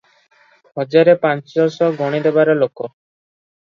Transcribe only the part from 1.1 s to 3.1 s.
ପାଞ୍ଚଶ ଗଣିଦେବାର ଲୋକ।